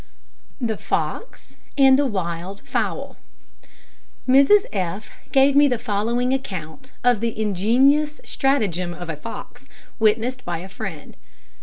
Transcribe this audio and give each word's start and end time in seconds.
THE 0.59 0.77
FOX 0.79 1.55
AND 1.77 1.99
THE 1.99 2.07
WILD 2.07 2.63
FOWL. 2.65 3.17
Mrs 4.27 4.65
F 4.73 5.11
gave 5.31 5.55
me 5.55 5.67
the 5.67 5.77
following 5.77 6.33
account 6.33 6.91
of 7.03 7.19
the 7.19 7.39
ingenious 7.39 8.19
stratagem 8.23 8.95
of 8.95 9.11
a 9.11 9.15
fox, 9.15 9.67
witnessed 9.99 10.43
by 10.43 10.57
a 10.57 10.69
friend. 10.69 11.15